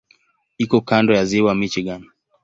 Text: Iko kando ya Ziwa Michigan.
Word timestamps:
Iko 0.63 0.77
kando 0.87 1.11
ya 1.17 1.23
Ziwa 1.29 1.51
Michigan. 1.59 2.01